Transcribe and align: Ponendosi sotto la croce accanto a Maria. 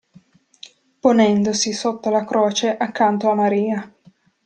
Ponendosi 0.99 1.73
sotto 1.73 2.09
la 2.09 2.25
croce 2.25 2.75
accanto 2.75 3.29
a 3.29 3.35
Maria. 3.35 3.93